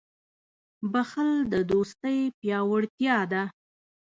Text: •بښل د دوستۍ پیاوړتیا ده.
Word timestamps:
•بښل 0.91 1.29
د 1.51 1.53
دوستۍ 1.71 2.19
پیاوړتیا 2.39 3.17
ده. 3.31 3.43